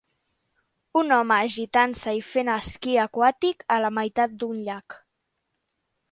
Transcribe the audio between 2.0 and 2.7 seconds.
i fent